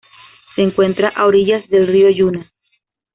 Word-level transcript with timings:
Se 0.55 0.63
encuentra 0.63 1.09
a 1.09 1.27
orillas 1.27 1.69
del 1.69 1.85
río 1.85 2.09
Yuna. 2.09 2.51